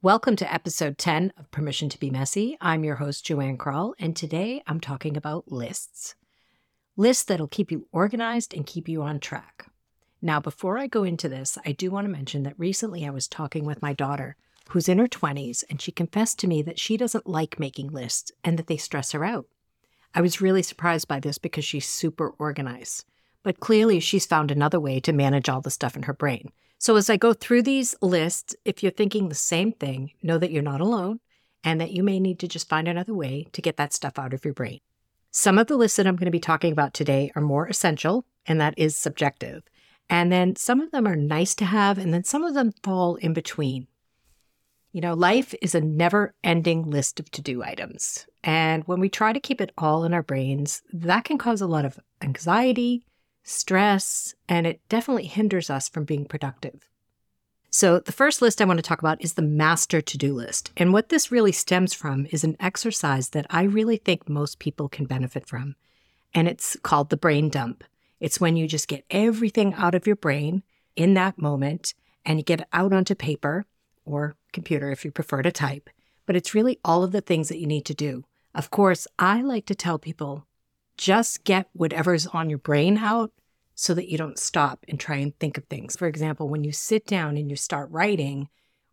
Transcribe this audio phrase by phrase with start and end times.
[0.00, 2.56] Welcome to episode 10 of Permission to Be Messy.
[2.60, 6.14] I'm your host, JoAnn Krall, and today I'm talking about lists.
[6.96, 9.66] Lists that'll keep you organized and keep you on track.
[10.22, 13.26] Now, before I go into this, I do want to mention that recently I was
[13.26, 14.36] talking with my daughter,
[14.68, 18.30] who's in her 20s, and she confessed to me that she doesn't like making lists
[18.44, 19.46] and that they stress her out.
[20.14, 23.04] I was really surprised by this because she's super organized,
[23.42, 26.52] but clearly she's found another way to manage all the stuff in her brain.
[26.80, 30.52] So, as I go through these lists, if you're thinking the same thing, know that
[30.52, 31.18] you're not alone
[31.64, 34.32] and that you may need to just find another way to get that stuff out
[34.32, 34.78] of your brain.
[35.32, 38.24] Some of the lists that I'm going to be talking about today are more essential,
[38.46, 39.64] and that is subjective.
[40.08, 43.16] And then some of them are nice to have, and then some of them fall
[43.16, 43.88] in between.
[44.92, 48.26] You know, life is a never ending list of to do items.
[48.42, 51.66] And when we try to keep it all in our brains, that can cause a
[51.66, 53.04] lot of anxiety,
[53.48, 56.88] stress, and it definitely hinders us from being productive.
[57.70, 60.72] So, the first list I want to talk about is the master to do list.
[60.76, 64.88] And what this really stems from is an exercise that I really think most people
[64.88, 65.76] can benefit from.
[66.34, 67.84] And it's called the brain dump.
[68.20, 70.62] It's when you just get everything out of your brain
[70.96, 73.66] in that moment and you get it out onto paper
[74.04, 75.90] or computer if you prefer to type.
[76.26, 78.24] But it's really all of the things that you need to do.
[78.54, 80.46] Of course, I like to tell people
[80.98, 83.32] just get whatever's on your brain out
[83.74, 85.96] so that you don't stop and try and think of things.
[85.96, 88.48] For example, when you sit down and you start writing,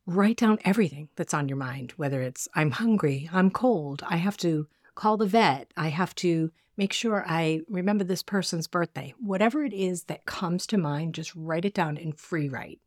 [0.05, 4.37] write down everything that's on your mind, whether it's I'm hungry, I'm cold, I have
[4.37, 9.13] to call the vet, I have to make sure I remember this person's birthday.
[9.19, 12.79] Whatever it is that comes to mind, just write it down and free write.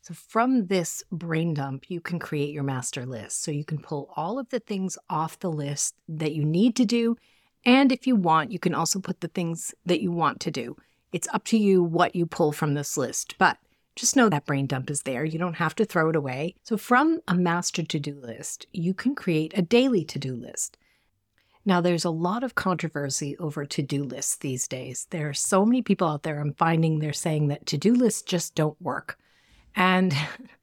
[0.00, 3.42] So, from this brain dump, you can create your master list.
[3.42, 6.84] So, you can pull all of the things off the list that you need to
[6.84, 7.16] do
[7.66, 10.76] and if you want, you can also put the things that you want to do.
[11.12, 13.58] It's up to you what you pull from this list, but
[13.96, 15.24] just know that brain dump is there.
[15.24, 16.56] You don't have to throw it away.
[16.64, 20.76] So, from a master to do list, you can create a daily to do list.
[21.64, 25.06] Now, there's a lot of controversy over to do lists these days.
[25.10, 28.22] There are so many people out there, I'm finding they're saying that to do lists
[28.22, 29.16] just don't work.
[29.74, 30.14] And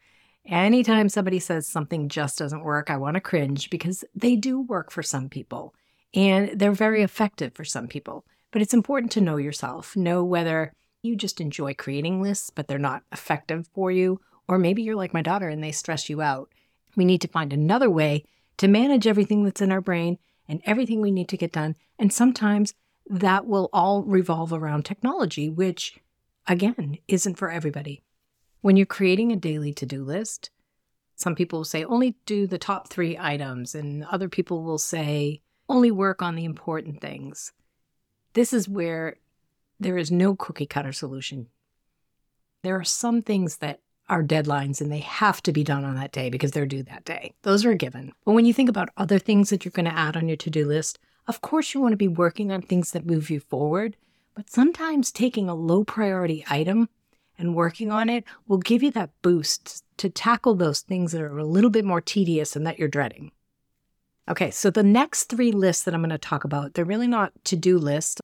[0.46, 4.92] anytime somebody says something just doesn't work, I want to cringe because they do work
[4.92, 5.74] for some people
[6.14, 8.26] and they're very effective for some people.
[8.52, 12.78] But it's important to know yourself, know whether you just enjoy creating lists, but they're
[12.78, 16.52] not effective for you, or maybe you're like my daughter and they stress you out.
[16.96, 18.26] We need to find another way
[18.58, 20.18] to manage everything that's in our brain
[20.48, 21.76] and everything we need to get done.
[21.98, 22.74] And sometimes
[23.08, 25.98] that will all revolve around technology, which
[26.48, 28.04] again isn't for everybody.
[28.62, 30.50] When you're creating a daily to do list,
[31.16, 35.42] some people will say only do the top three items, and other people will say
[35.72, 37.54] only work on the important things.
[38.34, 39.16] This is where
[39.80, 41.48] there is no cookie cutter solution.
[42.62, 43.80] There are some things that
[44.10, 47.06] are deadlines and they have to be done on that day because they're due that
[47.06, 47.34] day.
[47.44, 48.12] Those are given.
[48.26, 50.50] But when you think about other things that you're going to add on your to
[50.50, 53.96] do list, of course you want to be working on things that move you forward.
[54.36, 56.90] But sometimes taking a low priority item
[57.38, 61.40] and working on it will give you that boost to tackle those things that are
[61.40, 63.32] a little bit more tedious and that you're dreading.
[64.30, 67.34] Okay, so the next three lists that I'm going to talk about, they're really not
[67.46, 68.22] to do lists,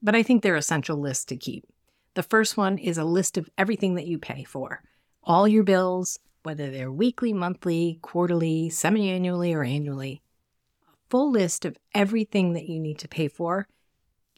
[0.00, 1.66] but I think they're essential lists to keep.
[2.14, 4.82] The first one is a list of everything that you pay for,
[5.24, 10.22] all your bills, whether they're weekly, monthly, quarterly, semi annually, or annually.
[10.88, 13.68] A full list of everything that you need to pay for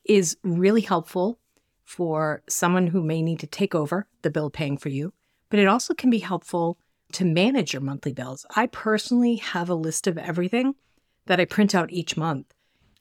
[0.04, 1.38] is really helpful
[1.84, 5.12] for someone who may need to take over the bill paying for you,
[5.50, 6.78] but it also can be helpful
[7.12, 8.46] to manage your monthly bills.
[8.56, 10.74] I personally have a list of everything
[11.26, 12.52] that I print out each month.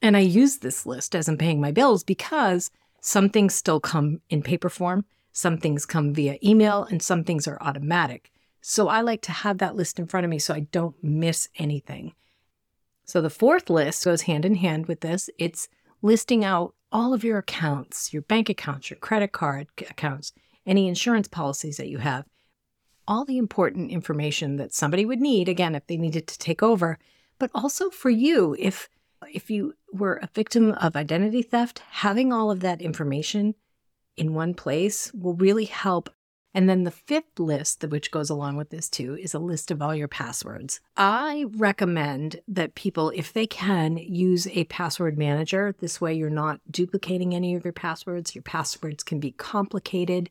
[0.01, 2.71] And I use this list as I'm paying my bills because
[3.01, 7.47] some things still come in paper form, some things come via email, and some things
[7.47, 8.31] are automatic.
[8.61, 11.49] So I like to have that list in front of me so I don't miss
[11.55, 12.13] anything.
[13.05, 15.29] So the fourth list goes hand in hand with this.
[15.37, 15.67] It's
[16.01, 20.33] listing out all of your accounts, your bank accounts, your credit card accounts,
[20.65, 22.25] any insurance policies that you have,
[23.07, 26.99] all the important information that somebody would need, again, if they needed to take over
[27.41, 28.87] but also for you if
[29.33, 33.55] if you were a victim of identity theft, having all of that information
[34.15, 36.11] in one place will really help.
[36.53, 39.81] And then the fifth list, which goes along with this too, is a list of
[39.81, 40.81] all your passwords.
[40.97, 45.73] I recommend that people, if they can, use a password manager.
[45.79, 48.35] This way, you're not duplicating any of your passwords.
[48.35, 50.29] Your passwords can be complicated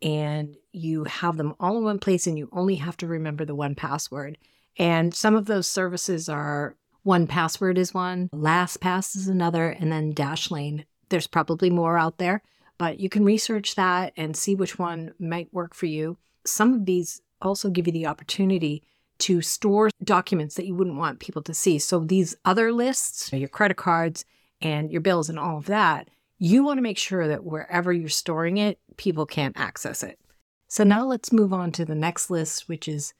[0.00, 3.54] and you have them all in one place and you only have to remember the
[3.54, 4.38] one password.
[4.78, 6.76] And some of those services are
[7.06, 10.84] 1Password is one, LastPass is another, and then Dashlane.
[11.08, 12.42] There's probably more out there,
[12.78, 16.18] but you can research that and see which one might work for you.
[16.44, 18.82] Some of these also give you the opportunity
[19.18, 21.78] to store documents that you wouldn't want people to see.
[21.78, 24.24] So these other lists, your credit cards
[24.60, 26.08] and your bills and all of that,
[26.38, 30.18] you want to make sure that wherever you're storing it, people can't access it.
[30.68, 33.14] So now let's move on to the next list, which is,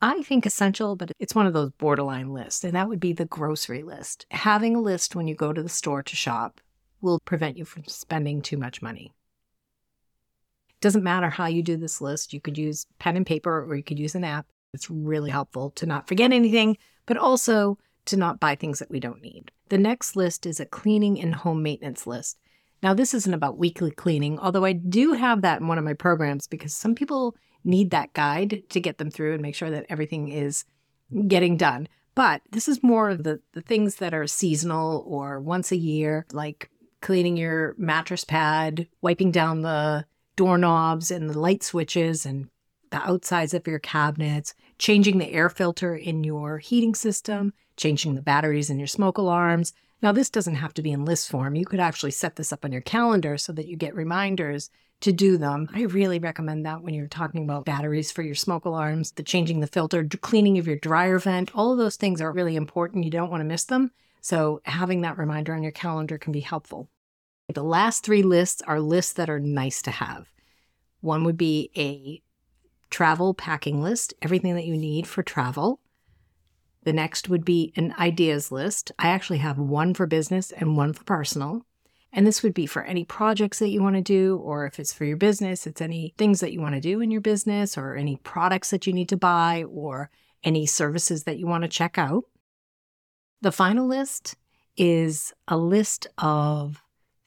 [0.00, 3.24] I think, essential, but it's one of those borderline lists, and that would be the
[3.24, 4.26] grocery list.
[4.30, 6.60] Having a list when you go to the store to shop
[7.00, 9.14] will prevent you from spending too much money.
[10.68, 12.34] It doesn't matter how you do this list.
[12.34, 14.46] You could use pen and paper or you could use an app.
[14.74, 16.76] It's really helpful to not forget anything,
[17.06, 19.50] but also to not buy things that we don't need.
[19.70, 22.38] The next list is a cleaning and home maintenance list.
[22.82, 25.94] Now, this isn't about weekly cleaning, although I do have that in one of my
[25.94, 27.34] programs because some people
[27.66, 30.64] need that guide to get them through and make sure that everything is
[31.28, 31.88] getting done.
[32.14, 36.70] But this is more the, the things that are seasonal or once a year, like
[37.02, 42.48] cleaning your mattress pad, wiping down the doorknobs and the light switches and
[42.90, 48.22] the outsides of your cabinets, changing the air filter in your heating system, changing the
[48.22, 49.72] batteries in your smoke alarms.
[50.02, 51.54] Now, this doesn't have to be in list form.
[51.54, 54.70] You could actually set this up on your calendar so that you get reminders
[55.00, 55.68] to do them.
[55.74, 59.60] I really recommend that when you're talking about batteries for your smoke alarms, the changing
[59.60, 61.54] the filter, cleaning of your dryer vent.
[61.54, 63.04] All of those things are really important.
[63.04, 63.90] You don't want to miss them.
[64.20, 66.88] So, having that reminder on your calendar can be helpful.
[67.52, 70.32] The last three lists are lists that are nice to have.
[71.00, 72.22] One would be a
[72.90, 75.80] travel packing list, everything that you need for travel.
[76.86, 78.92] The next would be an ideas list.
[78.96, 81.66] I actually have one for business and one for personal.
[82.12, 84.92] And this would be for any projects that you want to do, or if it's
[84.92, 87.96] for your business, it's any things that you want to do in your business, or
[87.96, 90.10] any products that you need to buy, or
[90.44, 92.22] any services that you want to check out.
[93.42, 94.36] The final list
[94.76, 96.84] is a list of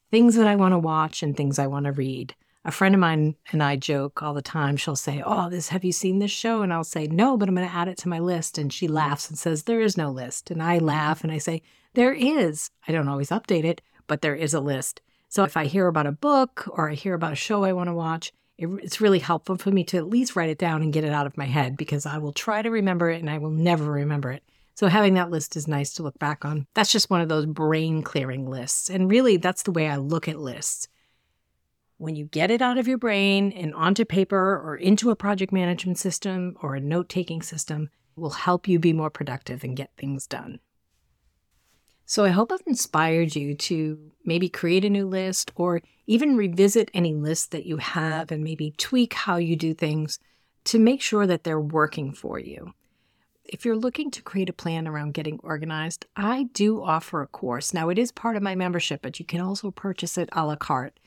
[0.09, 2.33] things that I want to watch and things I want to read
[2.69, 4.77] a friend of mine and I joke all the time.
[4.77, 6.61] She'll say, Oh, this, have you seen this show?
[6.61, 8.57] And I'll say, No, but I'm going to add it to my list.
[8.57, 10.51] And she laughs and says, There is no list.
[10.51, 11.63] And I laugh and I say,
[11.95, 12.69] There is.
[12.87, 15.01] I don't always update it, but there is a list.
[15.29, 17.89] So if I hear about a book or I hear about a show I want
[17.89, 20.93] to watch, it, it's really helpful for me to at least write it down and
[20.93, 23.39] get it out of my head because I will try to remember it and I
[23.39, 24.43] will never remember it.
[24.75, 26.67] So having that list is nice to look back on.
[26.75, 28.91] That's just one of those brain clearing lists.
[28.91, 30.87] And really, that's the way I look at lists
[31.99, 35.51] when you get it out of your brain and onto paper or into a project
[35.51, 39.91] management system or a note taking system, will help you be more productive and get
[39.97, 40.59] things done.
[42.05, 46.89] So I hope I've inspired you to maybe create a new list or even revisit
[46.93, 50.19] any list that you have and maybe tweak how you do things
[50.63, 52.73] to make sure that they're working for you.
[53.43, 57.73] If you're looking to create a plan around getting organized, I do offer a course.
[57.73, 60.55] Now, it is part of my membership, but you can also purchase it a la
[60.55, 60.97] carte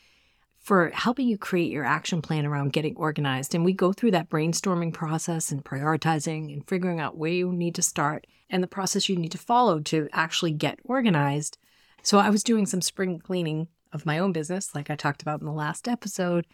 [0.62, 3.55] for helping you create your action plan around getting organized.
[3.55, 7.75] And we go through that brainstorming process and prioritizing and figuring out where you need
[7.75, 11.59] to start and the process you need to follow to actually get organized.
[12.03, 15.41] So I was doing some spring cleaning of my own business, like I talked about
[15.41, 16.47] in the last episode,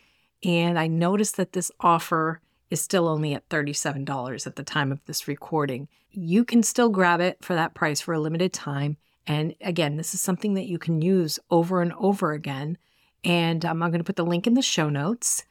[0.42, 2.40] and I noticed that this offer
[2.70, 5.88] is still only at $37 at the time of this recording.
[6.10, 8.96] You can still grab it for that price for a limited time.
[9.26, 12.78] And again, this is something that you can use over and over again
[13.24, 15.44] and um, I'm going to put the link in the show notes.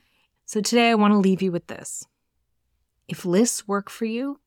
[0.45, 2.05] So today I want to leave you with this.
[3.07, 4.39] If lists work for you,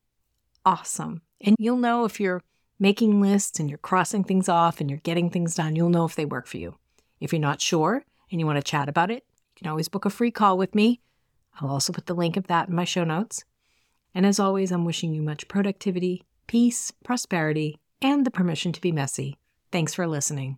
[0.65, 1.21] awesome.
[1.39, 2.41] And you'll know if you're
[2.79, 6.15] making lists and you're crossing things off and you're getting things done, you'll know if
[6.15, 6.75] they work for you.
[7.19, 9.23] If you're not sure and you want to chat about it,
[9.55, 11.01] you can always book a free call with me.
[11.59, 13.43] I'll also put the link of that in my show notes.
[14.13, 18.91] And as always, I'm wishing you much productivity, peace, prosperity, and the permission to be
[18.91, 19.37] messy.
[19.71, 20.57] Thanks for listening.